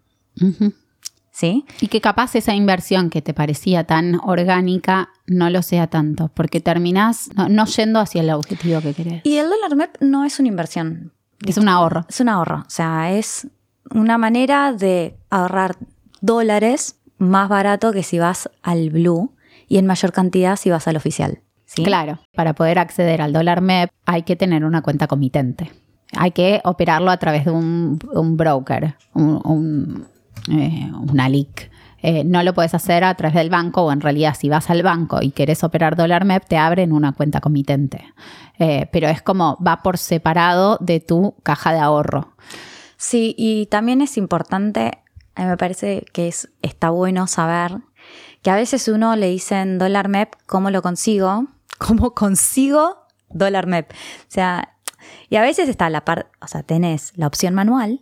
[1.32, 1.64] ¿Sí?
[1.80, 6.60] Y que capaz esa inversión que te parecía tan orgánica no lo sea tanto, porque
[6.60, 9.22] terminás no, no yendo hacia el objetivo que querés.
[9.24, 11.14] Y el dólar MEP no es una inversión,
[11.46, 12.06] Es un ahorro.
[12.10, 12.66] es un ahorro.
[12.68, 13.48] O sea, es
[13.94, 15.76] una manera de ahorrar
[16.22, 19.34] dólares más barato que si vas al blue
[19.68, 21.40] y en mayor cantidad si vas al oficial.
[21.76, 25.72] Claro, para poder acceder al dólar MEP hay que tener una cuenta comitente.
[26.16, 28.00] Hay que operarlo a través de un,
[28.38, 30.08] broker, un,
[30.50, 31.70] eh, una LIC.
[32.00, 34.84] Eh, no lo puedes hacer a través del banco o en realidad si vas al
[34.84, 38.06] banco y querés operar dólar MEP te abren una cuenta comitente.
[38.60, 42.34] Eh, pero es como va por separado de tu caja de ahorro.
[42.98, 45.00] Sí, y también es importante,
[45.36, 47.78] mí me parece que es, está bueno saber
[48.42, 51.48] que a veces uno le dicen dólar MEP, ¿cómo lo consigo?
[51.78, 53.92] ¿Cómo consigo dólar MEP?
[53.92, 53.96] O
[54.30, 54.74] sea,
[55.30, 58.02] Y a veces está la parte, o sea, tenés la opción manual,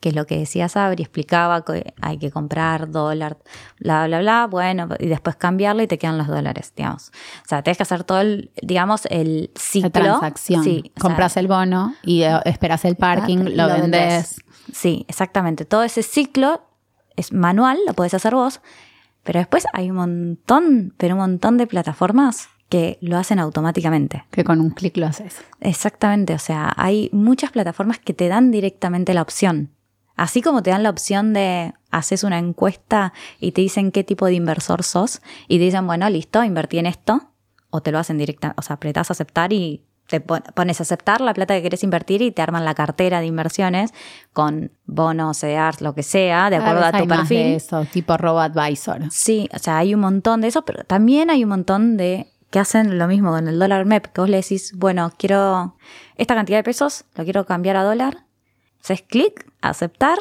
[0.00, 3.38] que es lo que decía Sabri, explicaba que hay que comprar dólar,
[3.80, 7.08] bla, bla, bla, bueno, y después cambiarlo y te quedan los dólares, digamos.
[7.44, 9.88] O sea, tienes que hacer todo el, digamos, el ciclo.
[9.88, 10.62] La transacción.
[10.62, 13.80] Sí, sea, Compras el bono y eh, esperas el parking, lo, lo vendes.
[13.82, 14.44] vendés.
[14.72, 15.64] Sí, exactamente.
[15.64, 16.62] Todo ese ciclo
[17.16, 18.60] es manual, lo podés hacer vos,
[19.24, 24.24] pero después hay un montón, pero un montón de plataformas que lo hacen automáticamente.
[24.30, 25.42] Que con un clic lo haces.
[25.60, 29.70] Exactamente, o sea, hay muchas plataformas que te dan directamente la opción.
[30.18, 34.26] Así como te dan la opción de haces una encuesta y te dicen qué tipo
[34.26, 37.30] de inversor sos y te dicen, bueno, listo, invertí en esto,
[37.70, 40.82] o te lo hacen directa, o sea, apretás a aceptar y te pon- pones a
[40.84, 43.92] aceptar la plata que querés invertir y te arman la cartera de inversiones
[44.32, 47.54] con bonos, CDRs, lo que sea, de acuerdo a vez tu hay más de perfil.
[47.56, 49.02] eso, tipo robo advisor.
[49.10, 52.58] Sí, o sea, hay un montón de eso, pero también hay un montón de que
[52.58, 55.76] hacen lo mismo con el dólar MEP, que vos le decís, bueno, quiero
[56.16, 58.24] esta cantidad de pesos, lo quiero cambiar a dólar,
[58.80, 60.18] haces clic, aceptar,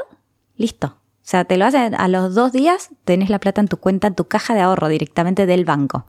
[0.55, 0.87] listo.
[0.87, 4.07] O sea, te lo hacen a los dos días, tenés la plata en tu cuenta,
[4.07, 6.05] en tu caja de ahorro directamente del banco.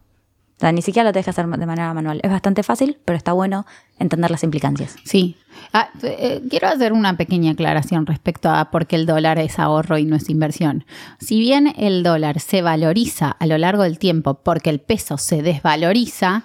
[0.59, 2.21] O sea, ni siquiera lo tenés que hacer de manera manual.
[2.21, 3.65] Es bastante fácil, pero está bueno
[4.01, 4.97] entender las implicancias.
[5.05, 5.37] Sí.
[5.73, 9.99] Ah, eh, quiero hacer una pequeña aclaración respecto a por qué el dólar es ahorro
[9.99, 10.85] y no es inversión.
[11.21, 15.43] Si bien el dólar se valoriza a lo largo del tiempo porque el peso se
[15.43, 16.43] desvaloriza,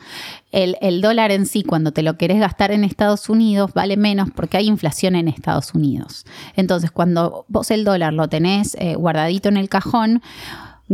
[0.52, 4.30] el, el dólar en sí, cuando te lo querés gastar en Estados Unidos, vale menos
[4.30, 6.24] porque hay inflación en Estados Unidos.
[6.56, 10.22] Entonces, cuando vos el dólar lo tenés eh, guardadito en el cajón,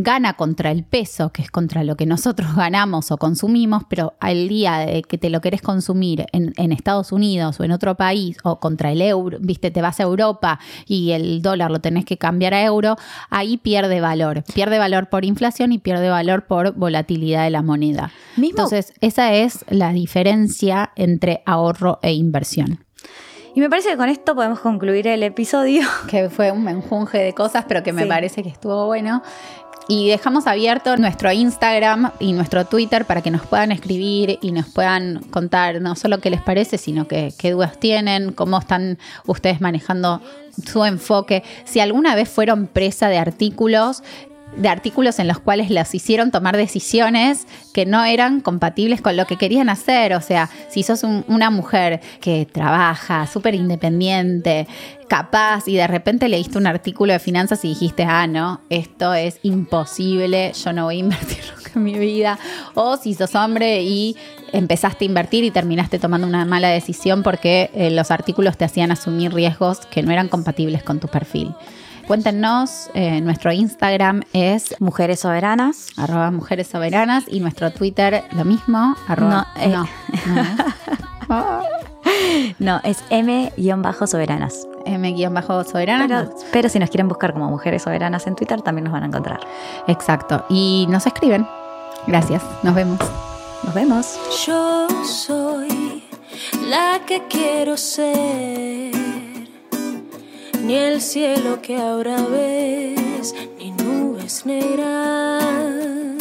[0.04, 4.48] gana contra el peso, que es contra lo que nosotros ganamos o consumimos, pero al
[4.50, 8.38] día de que te lo querés consumir en, en Estados Unidos o en otro país
[8.44, 12.18] o contra el euro, viste, te vas a Europa y el dólar lo tenés que
[12.18, 12.96] cambiar a euro,
[13.30, 14.44] ahí pierde valor.
[14.54, 18.12] Pierde valor por inflación y pierde valor por volatilidad de la moneda.
[18.38, 22.84] Mismo- Entonces, esa es la diferencia entre ahorro e inversión.
[23.56, 25.82] Y me parece que con esto podemos concluir el episodio.
[26.08, 28.08] que fue un menjunje de cosas, pero que me Sí.
[28.08, 29.24] parece que estuvo bueno.
[29.92, 34.68] Y dejamos abierto nuestro Instagram y nuestro Twitter para que nos puedan escribir y nos
[34.68, 39.62] puedan contar no solo qué les parece, sino que, qué dudas tienen, cómo están ustedes
[39.62, 40.22] manejando
[40.64, 41.44] su enfoque.
[41.66, 44.04] Si alguna vez fueron presa de artículos,
[44.58, 49.26] de artículos en los cuales las hicieron tomar decisiones que no eran compatibles con lo
[49.26, 50.14] que querían hacer.
[50.16, 54.68] O sea, si sos un- una mujer que trabaja, súper independiente,
[55.08, 59.40] capaz, y de repente leíste un artículo de finanzas y dijiste, ah, no, esto es
[59.44, 62.38] imposible, yo no voy a invertir nunca en mi vida.
[62.76, 64.18] O si sos hombre y
[64.52, 68.92] empezaste a invertir y terminaste tomando una mala decisión porque eh, los artículos te hacían
[68.92, 71.54] asumir riesgos que no eran compatibles con tu perfil.
[72.10, 75.90] Cuéntenos, eh, nuestro Instagram es Mujeres soberanas.
[75.96, 79.68] arroba mujeres soberanas y nuestro Twitter lo mismo, arroba, No, eh.
[79.70, 79.88] no,
[81.30, 81.62] no,
[82.58, 84.68] No, es M-soberanas.
[84.88, 86.08] M-soberanas.
[86.08, 86.30] Pero, no.
[86.52, 89.42] pero si nos quieren buscar como Mujeres Soberanas en Twitter, también nos van a encontrar.
[89.86, 90.44] Exacto.
[90.50, 91.46] Y nos escriben.
[92.08, 92.42] Gracias.
[92.64, 92.98] Nos vemos.
[93.62, 94.20] Nos vemos.
[94.48, 96.04] Yo soy
[96.68, 99.29] la que quiero ser.
[100.64, 106.19] Ni el cielo que ahora ves, ni nubes negras.